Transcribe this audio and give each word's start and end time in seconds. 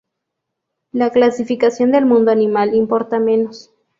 La 0.91 1.11
clasificación 1.11 1.91
del 1.91 2.07
mundo 2.07 2.31
animal 2.31 2.73
importa 2.73 3.19
menos. 3.19 3.71